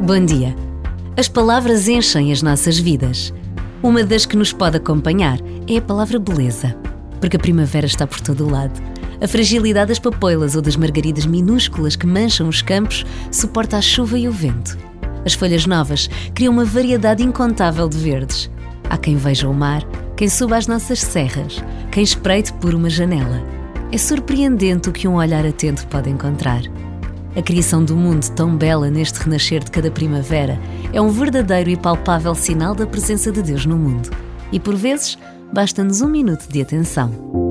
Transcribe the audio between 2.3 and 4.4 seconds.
as nossas vidas. Uma das que